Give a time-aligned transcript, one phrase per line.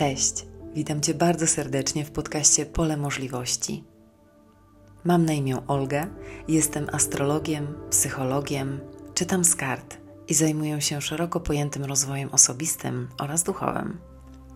[0.00, 3.84] Cześć, witam Cię bardzo serdecznie w podcaście Pole Możliwości.
[5.04, 6.06] Mam na imię Olga,
[6.48, 8.80] jestem astrologiem, psychologiem,
[9.14, 9.96] czytam z kart
[10.28, 13.98] i zajmuję się szeroko pojętym rozwojem osobistym oraz duchowym.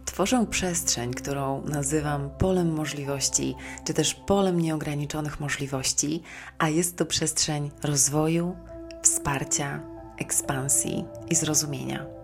[0.04, 3.54] Tworzę przestrzeń, którą nazywam polem możliwości,
[3.84, 6.22] czy też polem nieograniczonych możliwości,
[6.58, 8.56] a jest to przestrzeń rozwoju,
[9.02, 9.80] wsparcia,
[10.18, 12.23] ekspansji i zrozumienia.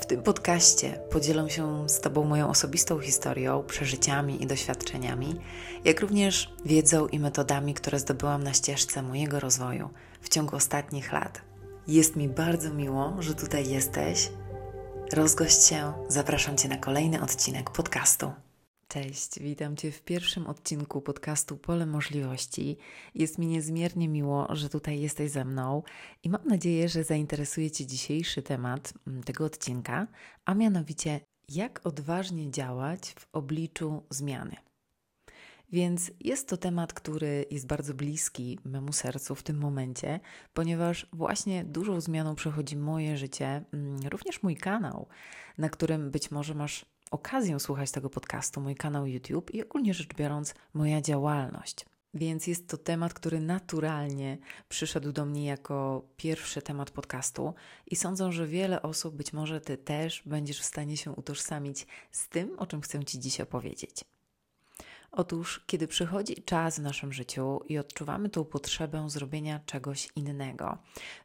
[0.00, 5.40] W tym podcaście podzielę się z Tobą moją osobistą historią, przeżyciami i doświadczeniami,
[5.84, 9.90] jak również wiedzą i metodami, które zdobyłam na ścieżce mojego rozwoju
[10.20, 11.40] w ciągu ostatnich lat.
[11.88, 14.30] Jest mi bardzo miło, że tutaj jesteś.
[15.12, 18.32] Rozgość się, zapraszam Cię na kolejny odcinek podcastu.
[18.92, 22.76] Cześć, witam Cię w pierwszym odcinku podcastu Pole Możliwości.
[23.14, 25.82] Jest mi niezmiernie miło, że tutaj jesteś ze mną
[26.22, 30.06] i mam nadzieję, że zainteresuje Cię dzisiejszy temat mm, tego odcinka,
[30.44, 34.56] a mianowicie jak odważnie działać w obliczu zmiany.
[35.72, 40.20] Więc jest to temat, który jest bardzo bliski memu sercu w tym momencie,
[40.52, 45.08] ponieważ właśnie dużą zmianą przechodzi moje życie, mm, również mój kanał,
[45.58, 50.14] na którym być może masz okazję słuchać tego podcastu, mój kanał YouTube i ogólnie rzecz
[50.14, 51.86] biorąc, moja działalność.
[52.14, 57.54] Więc jest to temat, który naturalnie przyszedł do mnie jako pierwszy temat podcastu,
[57.86, 62.28] i sądzę, że wiele osób, być może Ty też, będziesz w stanie się utożsamić z
[62.28, 64.04] tym, o czym chcę Ci dziś opowiedzieć.
[65.10, 70.78] Otóż, kiedy przychodzi czas w naszym życiu i odczuwamy tą potrzebę zrobienia czegoś innego,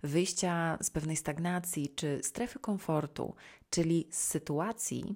[0.03, 3.36] wyjścia z pewnej stagnacji czy strefy komfortu,
[3.70, 5.16] czyli z sytuacji,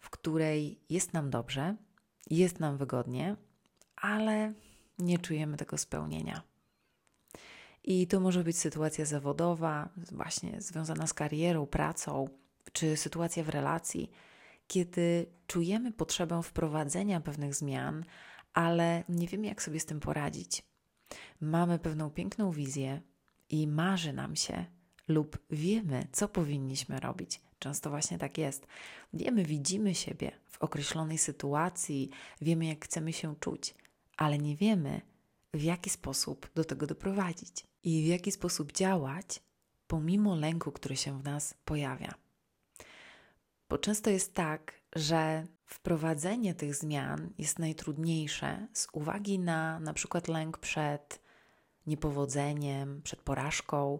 [0.00, 1.76] w której jest nam dobrze,
[2.30, 3.36] jest nam wygodnie,
[3.96, 4.52] ale
[4.98, 6.42] nie czujemy tego spełnienia.
[7.84, 12.28] I to może być sytuacja zawodowa, właśnie związana z karierą, pracą,
[12.72, 14.10] czy sytuacja w relacji,
[14.66, 18.04] kiedy czujemy potrzebę wprowadzenia pewnych zmian,
[18.52, 20.62] ale nie wiemy, jak sobie z tym poradzić.
[21.40, 23.00] Mamy pewną piękną wizję
[23.48, 24.66] i marzy nam się,
[25.08, 27.40] lub wiemy, co powinniśmy robić.
[27.60, 28.66] Często właśnie tak jest.
[29.12, 32.10] Wiemy, widzimy siebie w określonej sytuacji,
[32.40, 33.74] wiemy, jak chcemy się czuć,
[34.16, 35.00] ale nie wiemy,
[35.54, 39.42] w jaki sposób do tego doprowadzić i w jaki sposób działać,
[39.86, 42.14] pomimo lęku, który się w nas pojawia.
[43.68, 50.28] Bo często jest tak, że wprowadzenie tych zmian jest najtrudniejsze z uwagi na na przykład
[50.28, 51.20] lęk przed
[51.86, 53.98] niepowodzeniem, przed porażką,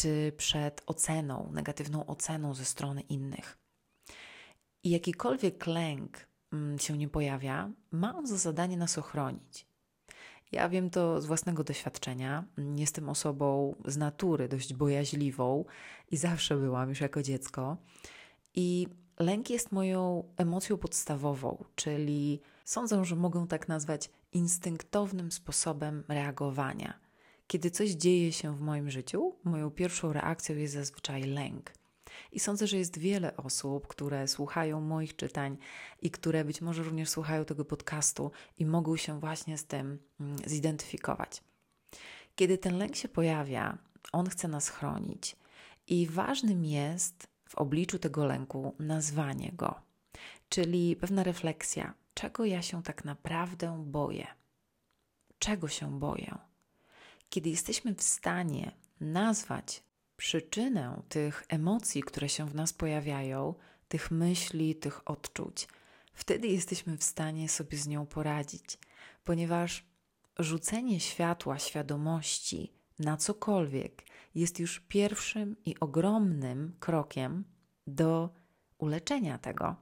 [0.00, 3.58] czy przed oceną, negatywną oceną ze strony innych.
[4.84, 9.66] I jakikolwiek lęk mm, się nie pojawia, ma on za zadanie nas ochronić.
[10.52, 12.44] Ja wiem to z własnego doświadczenia.
[12.76, 15.64] Jestem osobą z natury dość bojaźliwą
[16.10, 17.76] i zawsze byłam już jako dziecko.
[18.54, 18.86] I
[19.18, 27.09] lęk jest moją emocją podstawową, czyli sądzę, że mogę tak nazwać instynktownym sposobem reagowania
[27.50, 31.72] kiedy coś dzieje się w moim życiu, moją pierwszą reakcją jest zazwyczaj lęk.
[32.32, 35.56] I sądzę, że jest wiele osób, które słuchają moich czytań
[36.02, 40.36] i które być może również słuchają tego podcastu i mogą się właśnie z tym mm,
[40.46, 41.42] zidentyfikować.
[42.36, 43.78] Kiedy ten lęk się pojawia,
[44.12, 45.36] on chce nas chronić
[45.86, 49.74] i ważnym jest w obliczu tego lęku nazwanie go,
[50.48, 54.26] czyli pewna refleksja, czego ja się tak naprawdę boję.
[55.38, 56.49] Czego się boję?
[57.30, 59.82] Kiedy jesteśmy w stanie nazwać
[60.16, 63.54] przyczynę tych emocji, które się w nas pojawiają,
[63.88, 65.68] tych myśli, tych odczuć,
[66.14, 68.78] wtedy jesteśmy w stanie sobie z nią poradzić,
[69.24, 69.84] ponieważ
[70.38, 74.02] rzucenie światła, świadomości na cokolwiek
[74.34, 77.44] jest już pierwszym i ogromnym krokiem
[77.86, 78.30] do
[78.78, 79.76] uleczenia tego.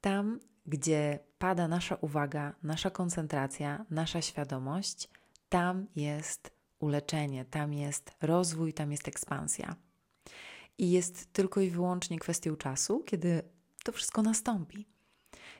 [0.00, 5.08] Tam, gdzie pada nasza uwaga, nasza koncentracja, nasza świadomość,
[5.52, 9.76] tam jest uleczenie, tam jest rozwój, tam jest ekspansja.
[10.78, 13.42] I jest tylko i wyłącznie kwestią czasu, kiedy
[13.84, 14.88] to wszystko nastąpi.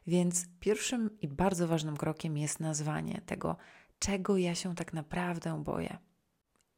[0.06, 3.56] Więc pierwszym i bardzo ważnym krokiem jest nazwanie tego,
[3.99, 5.99] czego ja się tak naprawdę boję.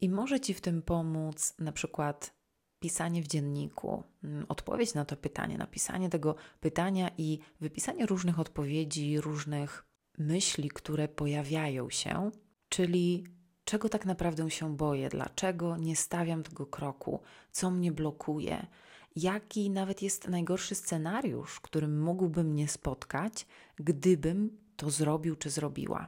[0.01, 2.33] I może Ci w tym pomóc na przykład
[2.79, 9.21] pisanie w dzienniku, mm, odpowiedź na to pytanie, napisanie tego pytania i wypisanie różnych odpowiedzi,
[9.21, 9.85] różnych
[10.17, 12.31] myśli, które pojawiają się,
[12.75, 13.23] czyli
[13.65, 17.19] czego tak naprawdę się boję, dlaczego nie stawiam tego kroku,
[17.51, 18.67] co mnie blokuje,
[19.15, 23.45] jaki nawet jest najgorszy scenariusz, którym mógłby mnie spotkać,
[23.75, 26.07] gdybym to zrobił czy zrobiła.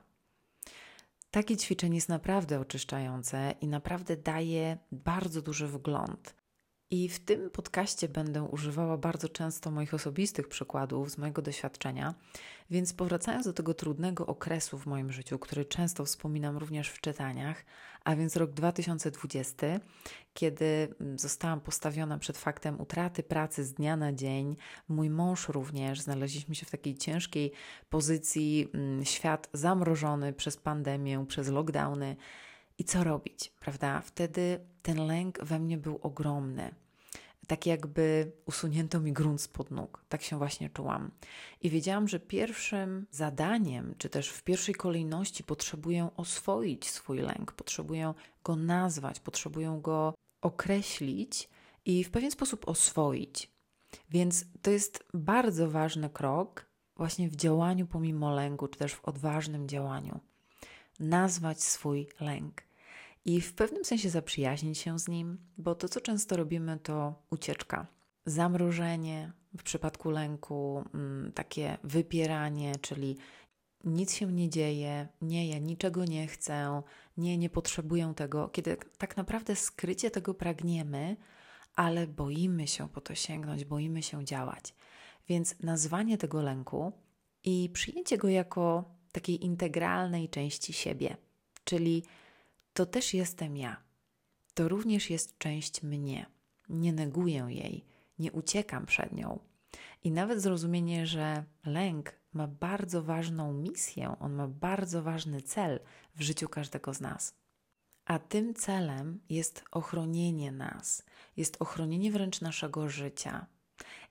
[1.31, 6.36] Takie ćwiczenie jest naprawdę oczyszczające i naprawdę daje bardzo duży wgląd
[6.89, 12.13] I w tym podcaście będę używała bardzo często moich osobistych przykładów z mojego doświadczenia,
[12.69, 17.66] więc powracając do tego trudnego okresu w moim życiu, który często wspominam również w czytaniach,
[18.04, 19.68] a więc rok 2020,
[20.34, 24.56] kiedy zostałam postawiona przed faktem utraty pracy z dnia na dzień,
[24.88, 27.51] mój mąż również, znaleźliśmy się w takiej ciężkiej
[27.90, 32.16] pozycji, mm, świat zamrożony przez pandemię, przez lockdowny.
[32.77, 34.01] I co robić, prawda?
[34.01, 36.75] Wtedy ten lęk we mnie był ogromny.
[37.47, 40.06] Tak jakby usunięto mi grunt spod nóg.
[40.09, 41.12] Tak się właśnie czułam.
[41.62, 48.13] I wiedziałam, że pierwszym zadaniem, czy też w pierwszej kolejności potrzebuję oswoić swój lęk, potrzebuję
[48.44, 51.50] go nazwać, potrzebuję go określić
[51.85, 53.51] i w pewien sposób oswoić.
[54.09, 56.65] Więc to jest bardzo ważny krok
[56.95, 60.19] właśnie w działaniu pomimo lęku, czy też w odważnym działaniu.
[61.00, 62.67] Nazwać swój lęk
[63.27, 67.88] i w pewnym sensie zaprzyjaźnić się z nim, bo to, co często robimy, to ucieczka.
[68.25, 73.18] Zamrożenie w przypadku lęku, mm, takie wypieranie, czyli
[73.83, 76.81] nic się nie dzieje, nie, ja niczego nie chcę,
[77.18, 81.18] nie, nie potrzebuję tego, kiedy tak naprawdę skrycie tego pragniemy,
[81.75, 84.75] ale boimy się po to sięgnąć, boimy się działać.
[85.30, 86.91] Więc nazwanie tego lęku
[87.44, 91.18] i przyjęcie go jako takiej integralnej części siebie,
[91.63, 92.03] czyli
[92.77, 93.83] to też jestem ja.
[94.53, 96.25] To również jest część mnie.
[96.69, 97.85] Nie neguję jej,
[98.19, 99.39] nie uciekam przed nią.
[100.03, 105.79] I nawet zrozumienie, że lęk ma bardzo ważną misję, on ma bardzo ważny cel
[106.15, 107.35] w życiu każdego z nas.
[108.06, 111.03] A tym celem jest ochronienie nas,
[111.38, 113.45] jest ochronienie wręcz naszego życia.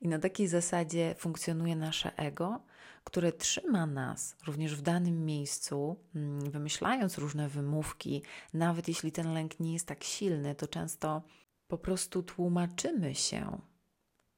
[0.01, 2.61] I na takiej zasadzie funkcjonuje nasze ego,
[3.05, 8.23] które trzyma nas również w danym miejscu, mm, wymyślając różne wymówki,
[8.55, 11.23] nawet jeśli ten lęk nie jest tak silny, to często
[11.69, 13.61] po prostu tłumaczymy się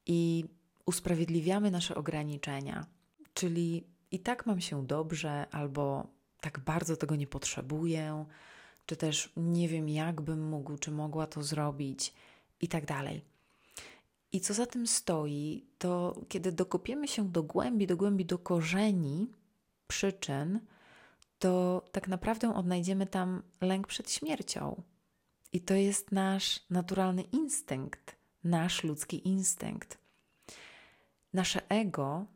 [0.06, 0.44] i
[0.86, 2.86] usprawiedliwiamy nasze ograniczenia.
[3.34, 6.06] Czyli i tak mam się dobrze, albo
[6.40, 8.24] tak bardzo tego nie potrzebuję,
[8.86, 12.14] czy też nie wiem, jak bym mógł, czy mogła to zrobić,
[12.60, 13.24] i tak dalej.
[14.32, 19.32] I co za tym stoi, to kiedy dokopiemy się do głębi, do głębi, do korzeni
[19.86, 20.60] przyczyn,
[21.38, 24.82] to tak naprawdę odnajdziemy tam lęk przed śmiercią.
[25.52, 29.98] I to jest nasz naturalny instynkt, nasz ludzki instynkt.
[31.32, 32.26] Nasze ego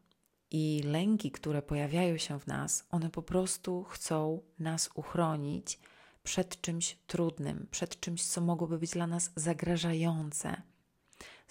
[0.50, 5.78] i lęki, które pojawiają się w nas, one po prostu chcą nas uchronić
[6.22, 10.62] przed czymś trudnym, przed czymś, co mogłoby być dla nas zagrażające.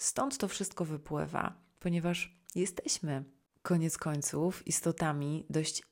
[0.02, 3.24] Stąd to wszystko wypływa, ponieważ jesteśmy
[3.62, 5.82] koniec końców istotami dość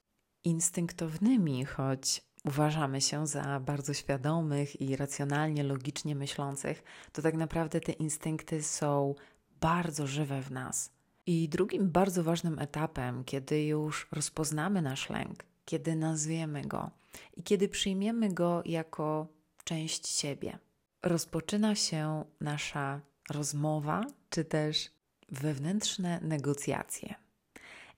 [0.45, 7.93] instynktownymi, choć uważamy się za bardzo świadomych i racjonalnie, logicznie myślących, to tak naprawdę te
[7.93, 9.15] instynkty są
[9.61, 10.93] bardzo żywe w nas.
[11.27, 16.91] I drugim bardzo ważnym etapem, kiedy już rozpoznamy nasz lęk, kiedy nazwiemy go
[17.37, 19.27] i kiedy przyjmiemy go jako
[19.65, 20.59] część siebie,
[21.03, 24.91] rozpoczyna się nasza rozmowa, czy też
[25.29, 27.15] wewnętrzne negocjacje.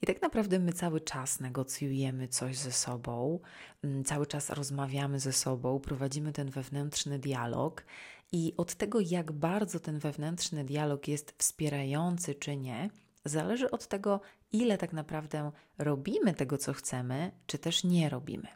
[0.03, 3.41] I tak naprawdę my cały czas negocjujemy coś ze sobą,
[3.83, 7.85] mm, cały czas rozmawiamy ze sobą, prowadzimy ten wewnętrzny dialog,
[8.33, 12.91] i od tego, jak bardzo ten wewnętrzny dialog jest wspierający czy nie,
[13.25, 14.21] zależy od tego,
[14.53, 18.49] ile tak naprawdę robimy tego, co chcemy, czy też nie robimy.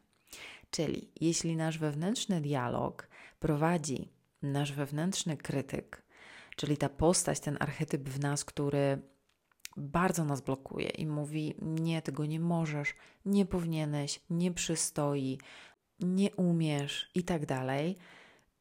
[0.71, 6.02] Czyli jeśli nasz wewnętrzny dialog prowadzi nasz wewnętrzny krytyk,
[6.56, 9.02] czyli ta postać, ten archetyp w nas, który
[9.76, 12.94] bardzo nas blokuje i mówi: Nie, tego nie możesz,
[13.25, 15.38] nie powinieneś, nie przystoi,
[16.00, 17.96] nie umiesz i tak dalej,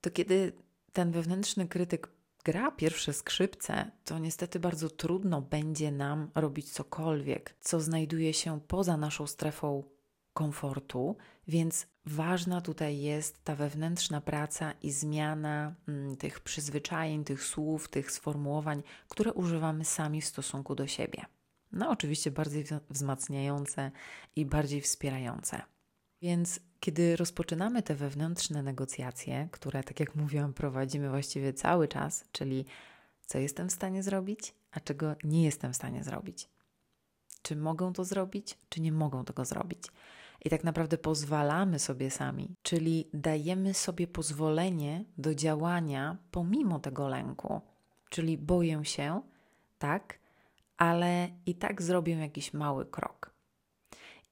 [0.01, 0.53] to kiedy
[0.93, 2.09] ten wewnętrzny krytyk
[2.45, 8.97] gra pierwsze skrzypce, to niestety bardzo trudno będzie nam robić cokolwiek, co znajduje się poza
[8.97, 9.83] naszą strefą
[10.35, 11.15] komfortu,
[11.47, 18.11] więc ważna tutaj jest ta wewnętrzna praca i zmiana mm, tych przyzwyczajeń, tych słów, tych
[18.11, 21.25] sformułowań, które używamy sami w stosunku do siebie.
[21.71, 23.91] No, oczywiście bardziej wzmacniające
[24.35, 25.61] i bardziej wspierające.
[26.21, 32.65] Więc kiedy rozpoczynamy te wewnętrzne negocjacje, które, tak jak mówiłam, prowadzimy właściwie cały czas, czyli
[33.25, 36.49] co jestem w stanie zrobić, a czego nie jestem w stanie zrobić.
[37.41, 39.83] Czy mogą to zrobić, czy nie mogą tego zrobić.
[40.45, 47.61] I tak naprawdę pozwalamy sobie sami, czyli dajemy sobie pozwolenie do działania pomimo tego lęku.
[48.09, 49.21] Czyli boję się,
[49.77, 50.19] tak,
[50.77, 53.35] ale i tak zrobię jakiś mały krok.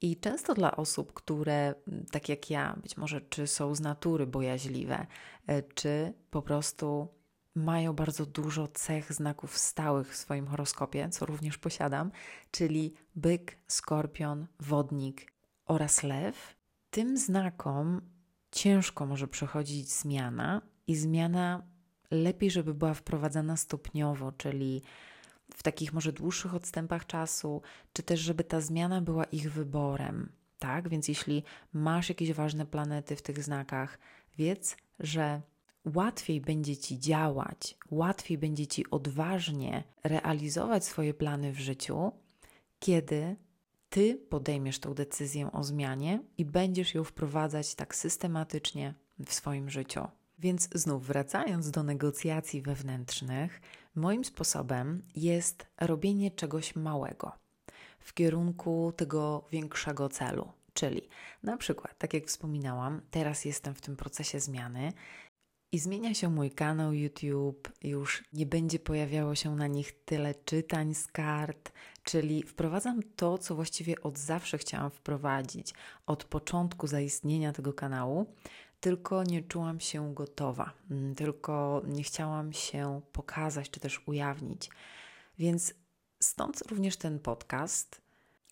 [0.00, 1.74] I często dla osób, które,
[2.10, 5.06] tak jak ja, być może czy są z natury bojaźliwe,
[5.46, 7.08] e, czy po prostu
[7.54, 12.10] mają bardzo dużo cech znaków stałych w swoim horoskopie, co również posiadam,
[12.50, 15.33] czyli byk, skorpion, wodnik
[15.66, 16.56] oraz lew.
[16.90, 18.00] Tym znakom
[18.52, 21.62] ciężko może przechodzić zmiana i zmiana
[22.10, 24.82] lepiej, żeby była wprowadzana stopniowo, czyli
[25.54, 30.32] w takich może dłuższych odstępach czasu, czy też żeby ta zmiana była ich wyborem.
[30.58, 31.42] Tak, więc jeśli
[31.72, 33.98] masz jakieś ważne planety w tych znakach,
[34.38, 35.40] wiedz, że
[35.94, 42.12] łatwiej będzie ci działać, łatwiej będzie ci odważnie realizować swoje plany w życiu,
[42.78, 43.36] kiedy
[43.94, 48.94] ty podejmiesz tą decyzję o zmianie i będziesz ją wprowadzać tak systematycznie
[49.26, 50.00] w swoim życiu.
[50.38, 53.60] Więc znów wracając do negocjacji wewnętrznych,
[53.94, 57.32] moim sposobem jest robienie czegoś małego
[57.98, 60.52] w kierunku tego większego celu.
[60.72, 61.08] Czyli
[61.42, 64.92] na przykład, tak jak wspominałam, teraz jestem w tym procesie zmiany
[65.72, 70.94] i zmienia się mój kanał YouTube, już nie będzie pojawiało się na nich tyle czytań
[70.94, 71.72] z kart,
[72.04, 75.74] czyli wprowadzam to, co właściwie od zawsze chciałam wprowadzić,
[76.06, 78.26] od początku zaistnienia tego kanału,
[78.80, 84.70] tylko nie czułam się gotowa, mm, tylko nie chciałam się pokazać czy też ujawnić.
[85.38, 85.74] Więc
[86.20, 88.00] stąd również ten podcast,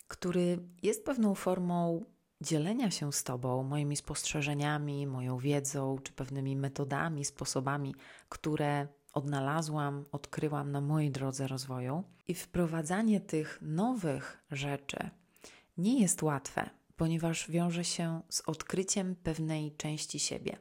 [0.09, 2.05] który jest pewną formą
[2.41, 7.95] dzielenia się z Tobą moimi spostrzeżeniami, moją wiedzą, czy pewnymi metodami, sposobami,
[8.29, 12.05] które odnalazłam, odkryłam na mojej drodze rozwoju.
[12.29, 15.11] I wprowadzanie tych nowych rzeczy
[15.77, 20.57] nie jest łatwe, ponieważ wiąże się z odkryciem pewnej części siebie.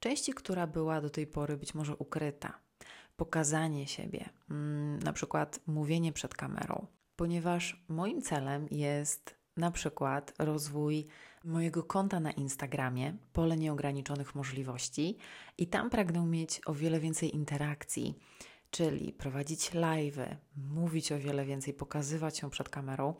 [0.00, 2.58] Części, która była do tej pory być może ukryta.
[3.16, 6.86] Pokazanie siebie, mm, na przykład mówienie przed kamerą,
[7.16, 11.06] ponieważ moim celem jest na przykład rozwój
[11.44, 15.16] mojego konta na Instagramie, pole nieograniczonych możliwości,
[15.58, 18.18] i tam pragnę mieć o wiele więcej interakcji,
[18.70, 20.18] czyli prowadzić live,
[20.56, 23.14] mówić o wiele więcej, pokazywać się przed kamerą.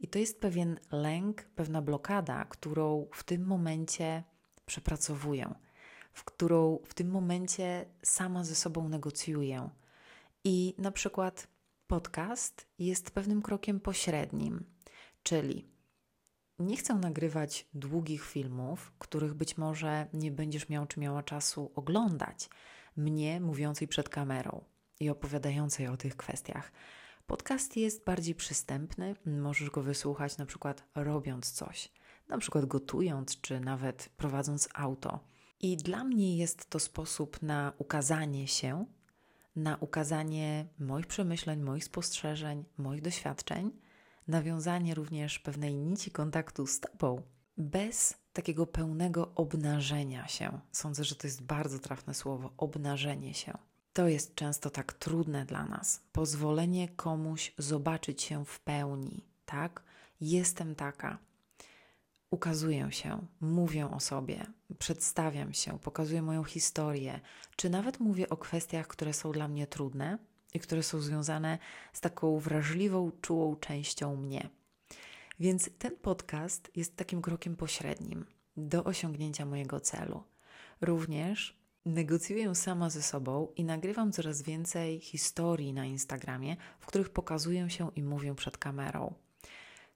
[0.00, 4.24] I to jest pewien lęk, pewna blokada, którą w tym momencie
[4.66, 5.54] przepracowuję,
[6.12, 9.70] w którą w tym momencie sama ze sobą negocjuję.
[10.44, 11.48] I na przykład
[11.86, 14.64] podcast jest pewnym krokiem pośrednim,
[15.22, 15.75] czyli
[16.58, 22.48] nie chcę nagrywać długich filmów, których być może nie będziesz miał czy miała czasu oglądać.
[22.96, 24.64] Mnie mówiącej przed kamerą
[25.00, 26.72] i opowiadającej o tych kwestiach.
[27.26, 31.92] Podcast jest bardziej przystępny, możesz go wysłuchać na przykład robiąc coś,
[32.28, 35.20] na przykład gotując czy nawet prowadząc auto.
[35.60, 38.86] I dla mnie jest to sposób na ukazanie się,
[39.56, 43.70] na ukazanie moich przemyśleń, moich spostrzeżeń, moich doświadczeń
[44.28, 47.22] nawiązanie również pewnej nici kontaktu z Tobą,
[47.56, 50.60] bez takiego pełnego obnażenia się.
[50.72, 53.58] Sądzę, że to jest bardzo trafne słowo obnażenie się.
[53.92, 56.02] To jest często tak trudne dla nas.
[56.12, 59.82] Pozwolenie komuś zobaczyć się w pełni, tak?
[60.20, 61.18] Jestem taka.
[62.30, 64.46] Ukazuję się, mówię o sobie,
[64.78, 67.20] przedstawiam się, pokazuję moją historię,
[67.56, 70.18] czy nawet mówię o kwestiach, które są dla mnie trudne,
[70.54, 71.58] i które są związane
[71.92, 74.48] z taką wrażliwą, czułą częścią mnie.
[75.40, 78.26] Więc ten podcast jest takim krokiem pośrednim
[78.56, 80.22] do osiągnięcia mojego celu.
[80.80, 87.70] Również negocjuję sama ze sobą i nagrywam coraz więcej historii na Instagramie, w których pokazuję
[87.70, 89.14] się i mówię przed kamerą.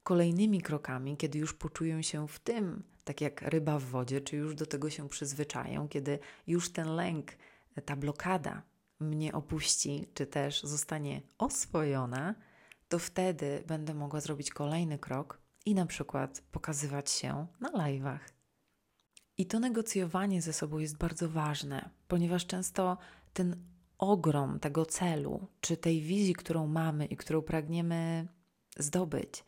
[0.03, 4.55] Kolejnymi krokami, kiedy już poczuję się w tym, tak jak ryba w wodzie, czy już
[4.55, 7.33] do tego się przyzwyczaję, kiedy już ten lęk,
[7.85, 8.63] ta blokada
[9.01, 12.35] mnie opuści, czy też zostanie oswojona,
[12.89, 18.21] to wtedy będę mogła zrobić kolejny krok i na przykład pokazywać się na live'ach.
[19.39, 22.99] I to negocjowanie ze sobą jest bardzo ważne, ponieważ często
[23.33, 23.57] ten
[23.99, 28.29] ogrom tego celu, czy tej wizji, którą mamy i którą pragniemy
[28.79, 29.45] zdobyć,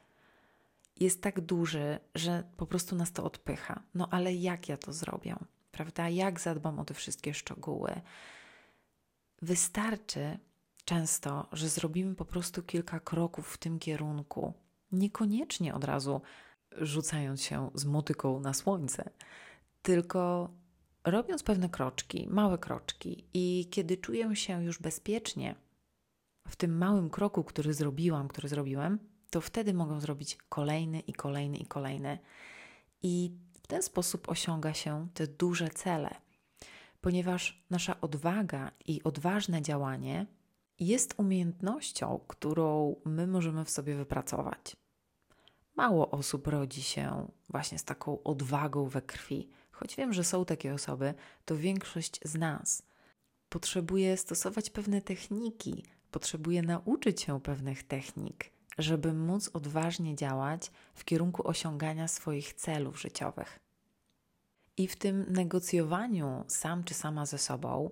[1.01, 3.83] jest tak duży, że po prostu nas to odpycha.
[3.95, 5.37] No ale jak ja to zrobię?
[5.71, 6.09] Prawda?
[6.09, 8.01] Jak zadbam o te wszystkie szczegóły?
[9.43, 10.39] Wystarczy
[10.85, 14.53] często, że zrobimy po prostu kilka kroków w tym kierunku,
[14.93, 16.21] niekoniecznie od razu
[16.77, 19.11] rzucając się z motyką na słońce,
[19.83, 20.51] tylko
[21.05, 25.55] robiąc pewne kroczki, małe kroczki, i kiedy czuję się już bezpiecznie
[26.49, 28.99] w tym małym kroku, który zrobiłam, który zrobiłem,
[29.31, 32.19] to wtedy mogę zrobić kolejny i kolejny i kolejny.
[33.03, 33.33] I
[33.63, 36.15] w ten sposób osiąga się te duże cele
[37.03, 40.27] ponieważ nasza odwaga i odważne działanie
[40.81, 44.77] jest umiejętnością, którą my możemy w sobie wypracować.
[45.77, 49.49] Mało osób rodzi się właśnie z taką odwagą we krwi.
[49.71, 52.83] Choć wiem, że są takie osoby, to większość z nas
[53.49, 61.49] potrzebuję stosować pewne techniki, potrzebuję nauczyć się pewnych technik, żeby móc odważnie działać w kierunku
[61.49, 63.62] osiągania swoich celów życiowych.
[64.77, 67.91] I w tym negocjowaniu sam czy sama ze sobą,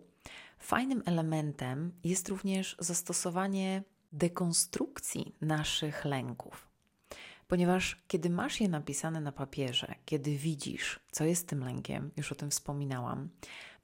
[0.59, 3.83] fajnym elementem jest również zastosowanie
[4.13, 6.71] dekonstrukcji naszych lęków.
[7.49, 12.35] Ponieważ kiedy masz je napisane na papierze, kiedy widzisz, co jest tym lękiem, już o
[12.35, 13.29] tym wspominałam,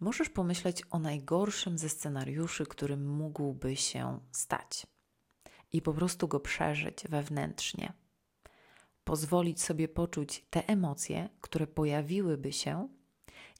[0.00, 4.86] możesz pomyśleć o najgorszym ze scenariuszy, którym mógłby się stać
[5.72, 7.92] i po prostu go przeżyć wewnętrznie.
[9.06, 12.88] Pozwolić sobie poczuć te emocje, które pojawiłyby się,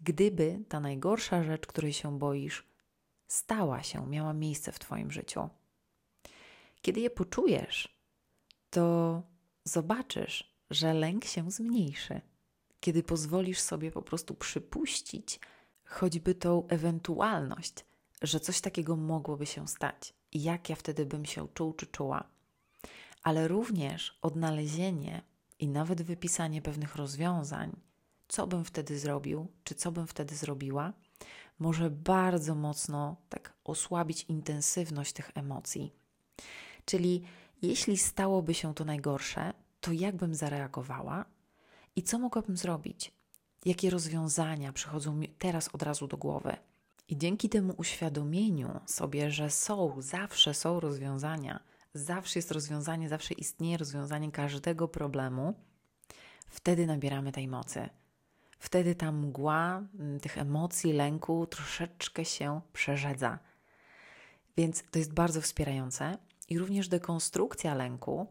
[0.01, 2.67] gdyby ta najgorsza rzecz, której się boisz,
[3.29, 5.49] stała się, miała miejsce w Twoim życiu.
[6.83, 7.99] Kiedy je poczujesz,
[8.71, 9.23] to
[9.65, 12.21] zobaczysz, że lęk się zmniejszy.
[12.81, 15.41] Kiedy pozwolisz sobie po prostu przypuścić
[15.85, 17.85] choćby tą ewentualność,
[18.23, 22.25] że coś takiego mogłoby się stać i jak ja wtedy bym się czuł czy czuła,
[23.23, 27.77] ale również odnalezienie i nawet wypisanie pewnych rozwiązań,
[28.29, 30.93] co bym wtedy zrobił, czy co bym wtedy zrobiła,
[31.59, 35.93] może bardzo mocno tak osłabić intensywność tych emocji.
[36.85, 37.23] Czyli
[37.63, 41.25] jeśli stałoby się to najgorsze, to jak bym zareagowała
[41.97, 43.13] i co mogłabym zrobić?
[43.65, 46.57] Jakie rozwiązania przychodzą mi teraz od razu do głowy?
[47.09, 51.61] I dzięki temu uświadomieniu sobie, że są, zawsze są rozwiązania,
[51.97, 55.55] zawsze jest rozwiązanie, zawsze istnieje rozwiązanie każdego problemu,
[56.49, 57.89] wtedy nabieramy tej mocy.
[58.59, 63.39] Wtedy ta mgła mm, tych emocji, lęku troszeczkę się przerzedza.
[64.57, 68.27] Więc to jest bardzo wspierające i również dekonstrukcja lęku,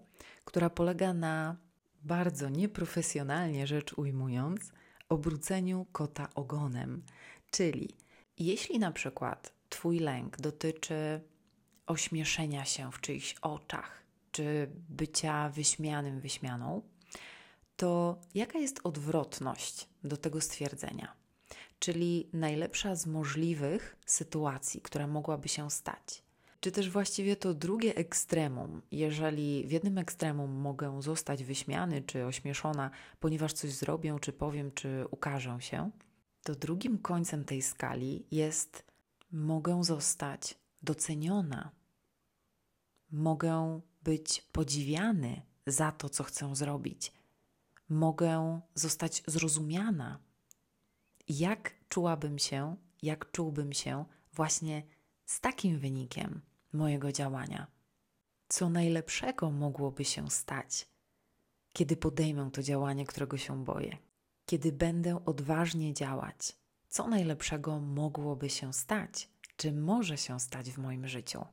[0.46, 1.56] która polega na
[2.04, 4.72] bardzo nieprofesjonalnie rzecz ujmując,
[5.10, 7.04] obróceniu kota ogonem.
[7.52, 7.90] Czyli
[8.38, 11.22] jeśli na przykład Twój lęk dotyczy
[11.88, 16.82] ośmieszenia się w czyichś oczach, czy bycia wyśmianym, wyśmianą,
[17.76, 21.14] to jaka jest odwrotność do tego stwierdzenia?
[21.80, 26.26] Czyli najlepsza z możliwych sytuacji, która mogłaby się stać
[26.66, 32.92] czy też właściwie to drugie ekstremum, jeżeli w jednym ekstremum mogę zostać wyśmiany czy ośmieszona,
[33.20, 35.92] ponieważ coś zrobię, czy powiem, czy ukażę się,
[36.44, 38.86] to drugim końcem tej skali jest
[39.32, 41.72] mogę zostać doceniona,
[43.12, 47.14] mogę być podziwiany za to, co chcę zrobić,
[47.90, 50.20] mogę zostać zrozumiana.
[51.30, 54.84] Jak czułabym się, jak czułbym się właśnie
[55.26, 56.42] z takim wynikiem?
[56.74, 57.68] mojego działania.
[58.48, 60.88] Co najlepszego mogłoby się stać,
[61.74, 63.98] kiedy podejmę to działanie, którego się boję?
[64.46, 66.56] Kiedy będę odważnie działać,
[66.88, 69.30] co najlepszego mogłoby się stać?
[69.58, 71.46] Czy może się stać w moim życiu?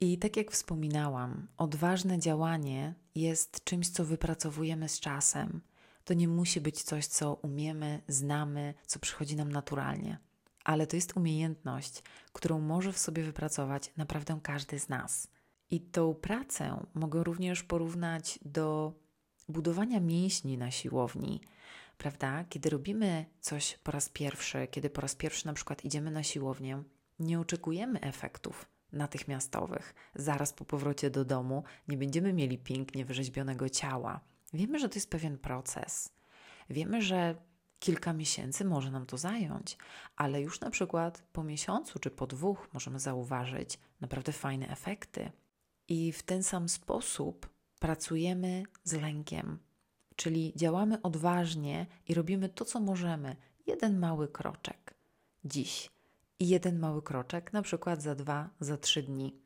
[0.00, 5.60] I tak jak wspominałam, odważne działanie jest czymś, co wypracowujemy z czasem.
[6.04, 10.18] To nie musi być coś, co umiemy, znamy, co przychodzi nam naturalnie
[10.66, 15.28] ale to jest umiejętność, którą może w sobie wypracować naprawdę każdy z nas.
[15.70, 18.92] I tą pracę mogę również porównać do
[19.48, 21.40] budowania mięśni na siłowni,
[21.98, 22.44] prawda?
[22.44, 26.82] Kiedy robimy coś po raz pierwszy, kiedy po raz pierwszy na przykład idziemy na siłownię,
[27.18, 29.94] nie oczekujemy efektów natychmiastowych.
[30.14, 34.20] Zaraz po powrocie do domu nie będziemy mieli pięknie wyrzeźbionego ciała.
[34.52, 36.12] Wiemy, że to jest pewien proces.
[36.70, 37.34] Wiemy, że
[37.78, 39.78] Kilka miesięcy może nam to zająć,
[40.16, 45.32] ale już na przykład po miesiącu czy po dwóch możemy zauważyć naprawdę fajne efekty.
[45.88, 47.48] I w ten sam sposób
[47.78, 49.58] pracujemy z lękiem,
[50.16, 53.36] czyli działamy odważnie i robimy to, co możemy.
[53.66, 54.94] Jeden mały kroczek
[55.44, 55.90] dziś
[56.40, 59.36] i jeden mały kroczek, na przykład za dwa, za trzy dni.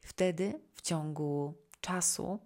[0.00, 2.38] Wtedy w ciągu czasu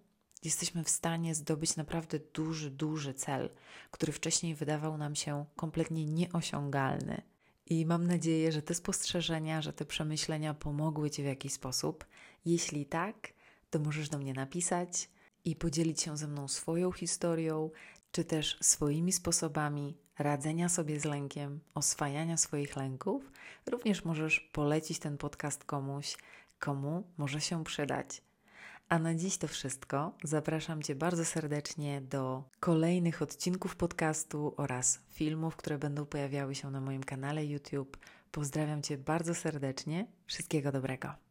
[0.43, 3.51] jesteśmy w stanie zdobyć naprawdę duży, duży cel,
[3.91, 7.23] który wcześniej wydawał nam się kompletnie nieosiągalny.
[7.67, 12.07] I mam nadzieję, że te spostrzeżenia, że te przemyślenia pomogły Ci w jakiś sposób.
[12.45, 13.33] Jeśli tak,
[13.71, 15.11] to możesz do mnie napisać
[15.45, 17.71] i podzielić się ze mną swoją historią,
[18.13, 23.33] czy też swoimi sposobami radzenia sobie z lękiem, oswajania swoich lęków.
[23.67, 26.17] Również możesz polecić ten podcast komuś,
[26.59, 28.23] komu może się przydać.
[28.89, 30.13] A na dziś to wszystko.
[30.25, 36.81] Zapraszam Cię bardzo serdecznie do kolejnych odcinków podcastu oraz filmów, które będą pojawiały się na
[36.81, 37.97] moim kanale YouTube.
[38.31, 40.07] Pozdrawiam Cię bardzo serdecznie.
[40.27, 41.28] Wszystkiego dobrego.